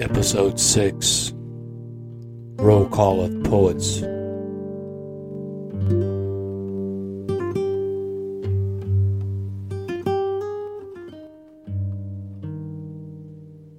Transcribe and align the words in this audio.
Episode 0.00 0.58
6 0.58 1.32
Roll 2.56 2.88
Call 2.88 3.20
of 3.20 3.44
Poets. 3.44 4.00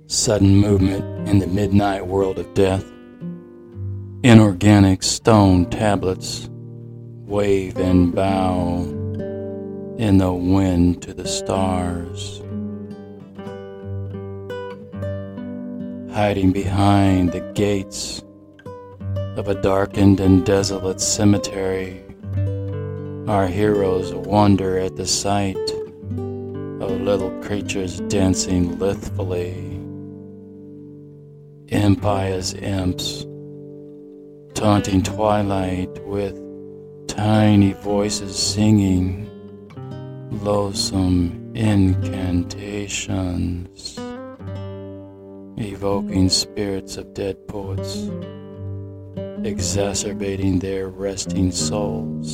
Sudden 0.08 0.56
movement 0.56 1.28
in 1.28 1.40
the 1.40 1.48
midnight 1.48 2.08
world 2.08 2.40
of 2.40 2.54
death. 2.54 2.86
Inorganic 4.24 5.04
stone 5.04 5.70
tablets 5.70 6.50
wave 7.26 7.78
and 7.78 8.16
bow 8.16 8.84
in 9.98 10.18
the 10.20 10.32
wind 10.32 11.02
to 11.02 11.14
the 11.14 11.28
stars. 11.28 12.42
Hiding 16.16 16.52
behind 16.54 17.34
the 17.34 17.42
gates 17.56 18.24
of 19.36 19.50
a 19.50 19.62
darkened 19.62 20.22
and 20.22 20.46
desolate 20.46 21.02
cemetery. 21.02 22.02
Our 23.28 23.48
heroes 23.48 24.14
wonder 24.14 24.78
at 24.78 24.96
the 24.96 25.08
sight 25.08 25.58
of 25.58 27.02
little 27.02 27.32
creatures 27.42 28.00
dancing 28.08 28.80
lithely. 28.80 29.56
Impious 31.68 32.54
imps 32.54 33.26
taunting 34.54 35.04
twilight 35.04 36.02
with 36.06 36.40
tiny 37.10 37.74
voices 37.74 38.38
singing 38.38 39.30
loathsome 40.32 41.52
incantations 41.54 44.00
evoking 45.58 46.30
spirits 46.30 46.98
of 46.98 47.14
dead 47.14 47.48
poets, 47.48 48.10
exacerbating 49.44 50.60
their 50.60 50.90
resting 50.90 51.52
souls, 51.52 52.34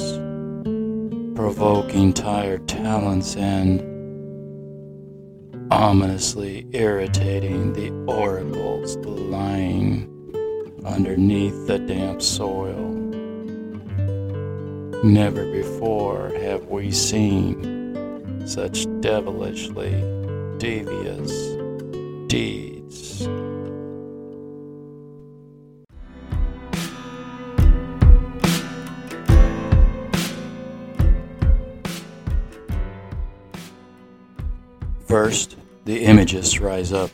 provoking 1.36 2.14
tired 2.14 2.68
talents, 2.68 3.36
and 3.36 3.82
ominously 5.72 6.68
irritating 6.72 7.74
the 7.74 7.92
oracles 8.12 8.98
lying 9.06 10.08
underneath 10.86 11.68
the 11.68 11.80
damp 11.80 12.22
soil. 12.22 12.90
Never 15.04 15.46
before 15.52 16.30
have 16.42 16.66
we 16.66 16.92
seen 16.92 18.46
such 18.46 18.86
devilishly 19.00 19.92
devious 20.58 21.32
deeds. 22.28 22.81
First, 35.12 35.58
the 35.84 36.06
images 36.06 36.62
rise 36.62 36.94
up, 36.94 37.12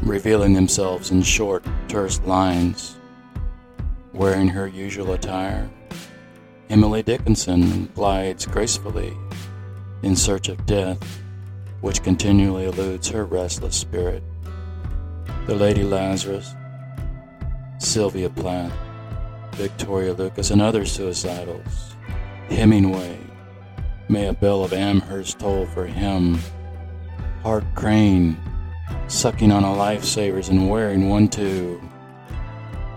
revealing 0.00 0.52
themselves 0.52 1.10
in 1.10 1.22
short, 1.22 1.64
terse 1.88 2.20
lines. 2.20 2.98
Wearing 4.12 4.46
her 4.46 4.68
usual 4.68 5.12
attire, 5.12 5.68
Emily 6.70 7.02
Dickinson 7.02 7.86
glides 7.96 8.46
gracefully 8.46 9.12
in 10.04 10.14
search 10.14 10.48
of 10.48 10.66
death, 10.66 11.02
which 11.80 12.04
continually 12.04 12.66
eludes 12.66 13.08
her 13.08 13.24
restless 13.24 13.74
spirit 13.74 14.22
the 15.48 15.54
Lady 15.56 15.82
Lazarus, 15.82 16.54
Sylvia 17.80 18.30
Plath, 18.30 18.72
Victoria 19.56 20.12
Lucas, 20.12 20.52
and 20.52 20.62
other 20.62 20.82
suicidals. 20.82 21.96
Hemingway, 22.50 23.18
may 24.08 24.28
a 24.28 24.32
bell 24.32 24.62
of 24.62 24.72
Amherst 24.72 25.40
toll 25.40 25.66
for 25.66 25.86
him. 25.86 26.38
Hart 27.46 27.76
Crane, 27.76 28.36
sucking 29.06 29.52
on 29.52 29.62
a 29.62 29.68
lifesavers 29.68 30.50
and 30.50 30.68
wearing 30.68 31.08
one 31.08 31.28
too. 31.28 31.80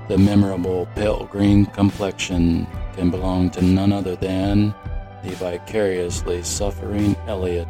The 0.08 0.18
memorable 0.18 0.88
pale 0.96 1.26
green 1.26 1.68
complexion 1.68 2.66
can 2.94 3.12
belong 3.12 3.52
to 3.52 3.62
none 3.62 3.94
other 3.94 4.16
than 4.16 4.74
the 5.24 5.36
vicariously 5.36 6.42
suffering 6.42 7.16
Eliot. 7.28 7.68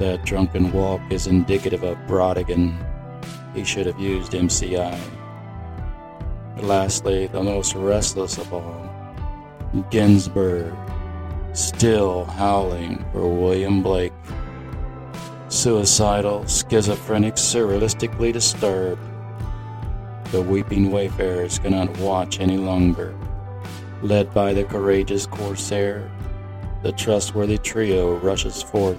That 0.00 0.24
drunken 0.24 0.72
walk 0.72 1.00
is 1.10 1.28
indicative 1.28 1.84
of 1.84 1.96
Brautigan 2.08 2.76
he 3.54 3.62
should 3.62 3.86
have 3.86 4.00
used 4.00 4.32
MCI. 4.32 4.98
Lastly, 6.56 7.28
the 7.28 7.40
most 7.40 7.76
restless 7.76 8.36
of 8.36 8.52
all, 8.52 8.90
Ginsberg, 9.92 10.74
still 11.52 12.24
howling 12.24 13.04
for 13.12 13.28
William 13.28 13.80
Blake. 13.80 14.12
Suicidal, 15.52 16.46
schizophrenic, 16.46 17.34
surrealistically 17.34 18.32
disturbed. 18.32 19.02
The 20.30 20.40
weeping 20.40 20.90
wayfarers 20.90 21.58
cannot 21.58 21.94
watch 21.98 22.40
any 22.40 22.56
longer. 22.56 23.14
Led 24.00 24.32
by 24.32 24.54
the 24.54 24.64
courageous 24.64 25.26
corsair, 25.26 26.10
the 26.82 26.92
trustworthy 26.92 27.58
trio 27.58 28.16
rushes 28.16 28.62
forth 28.62 28.98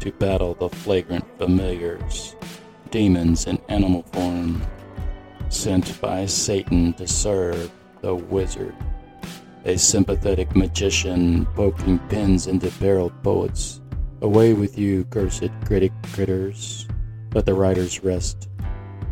to 0.00 0.10
battle 0.10 0.54
the 0.54 0.68
flagrant 0.68 1.24
familiars 1.38 2.34
demons 2.90 3.46
in 3.46 3.56
animal 3.68 4.02
form, 4.12 4.60
sent 5.48 6.00
by 6.00 6.26
Satan 6.26 6.92
to 6.94 7.06
serve 7.06 7.70
the 8.00 8.16
wizard, 8.16 8.74
a 9.64 9.78
sympathetic 9.78 10.56
magician 10.56 11.46
poking 11.54 12.00
pins 12.08 12.48
into 12.48 12.68
barreled 12.80 13.12
poets. 13.22 13.80
Away 14.20 14.52
with 14.52 14.76
you, 14.76 15.04
cursed 15.04 15.50
critic 15.64 15.92
critters. 16.12 16.88
Let 17.34 17.46
the 17.46 17.54
writers 17.54 18.02
rest. 18.02 18.48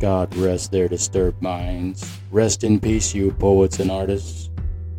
God 0.00 0.34
rest 0.37 0.72
their 0.72 0.89
disturbed 0.89 1.41
minds. 1.41 2.19
Rest 2.33 2.65
in 2.65 2.81
peace, 2.81 3.15
you 3.15 3.31
poets 3.31 3.78
and 3.78 3.91
artists. 3.91 4.50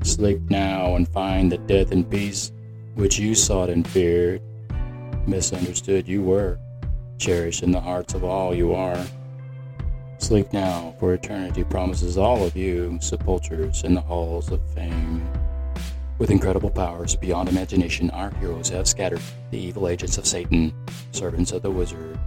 Sleep 0.03 0.39
now 0.49 0.95
and 0.95 1.07
find 1.09 1.51
the 1.51 1.57
death 1.57 1.91
and 1.91 2.09
peace 2.09 2.51
which 2.95 3.19
you 3.19 3.35
sought 3.35 3.69
and 3.69 3.87
feared. 3.87 4.41
Misunderstood 5.27 6.07
you 6.07 6.23
were 6.23 6.57
cherished 7.17 7.61
in 7.61 7.71
the 7.71 7.81
hearts 7.81 8.13
of 8.13 8.23
all 8.23 8.55
you 8.55 8.73
are. 8.73 9.05
Sleep 10.19 10.51
now, 10.53 10.95
for 10.99 11.13
eternity 11.13 11.63
promises 11.63 12.17
all 12.17 12.43
of 12.43 12.55
you 12.55 12.97
sepultures 13.01 13.83
in 13.83 13.93
the 13.93 14.01
halls 14.01 14.51
of 14.51 14.61
fame. 14.73 15.27
With 16.19 16.31
incredible 16.31 16.71
powers 16.71 17.15
beyond 17.15 17.47
imagination, 17.47 18.09
our 18.09 18.31
heroes 18.39 18.69
have 18.69 18.87
scattered 18.87 19.21
the 19.51 19.59
evil 19.59 19.87
agents 19.87 20.17
of 20.17 20.25
Satan, 20.25 20.73
servants 21.11 21.51
of 21.51 21.61
the 21.61 21.69
wizard. 21.69 22.17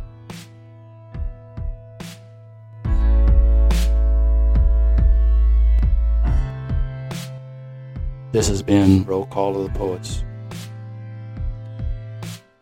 This 8.30 8.46
has 8.46 8.62
been 8.62 9.04
Roll 9.04 9.26
Call 9.26 9.56
of 9.56 9.72
the 9.72 9.76
Poets. 9.76 10.22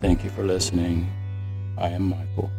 Thank 0.00 0.24
you 0.24 0.30
for 0.30 0.44
listening. 0.44 1.12
I 1.76 1.88
am 1.88 2.08
Michael. 2.08 2.50